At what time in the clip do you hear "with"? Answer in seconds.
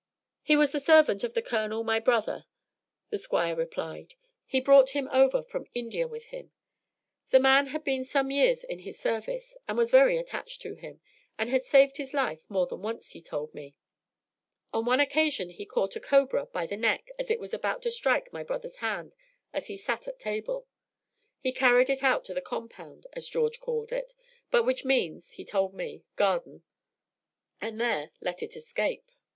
6.07-6.25